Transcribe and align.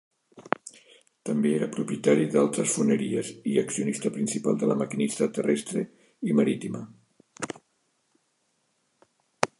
També 1.29 1.51
era 1.57 1.67
propietari 1.75 2.23
d'altres 2.35 2.73
foneries 2.77 3.29
i 3.51 3.53
accionista 3.63 4.13
principal 4.17 4.59
de 4.63 4.71
La 4.71 4.79
Maquinista 4.81 5.29
Terrestre 5.37 5.85
i 6.33 6.39
Marítima. 6.41 6.83